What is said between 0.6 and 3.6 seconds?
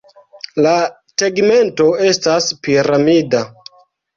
La tegmento estas piramida.